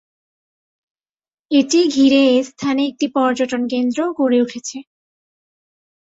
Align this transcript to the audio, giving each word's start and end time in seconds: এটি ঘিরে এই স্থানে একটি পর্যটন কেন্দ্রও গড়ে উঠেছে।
এটি 1.51 1.79
ঘিরে 1.93 2.21
এই 2.31 2.41
স্থানে 2.43 2.81
একটি 2.87 3.07
পর্যটন 3.15 3.61
কেন্দ্রও 3.67 4.09
গড়ে 4.19 4.37
উঠেছে। 4.41 4.77